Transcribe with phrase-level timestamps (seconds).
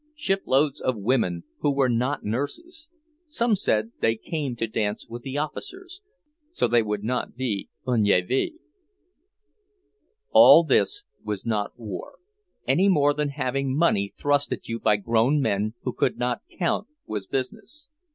[0.15, 2.89] Shiploads of women who were not nurses;
[3.27, 6.01] some said they came to dance with the officers,
[6.53, 8.53] so they would not be ennuyés.
[10.31, 12.17] All this was not war,
[12.67, 16.87] any more than having money thrust at you by grown men who could not count,
[17.05, 17.89] was business.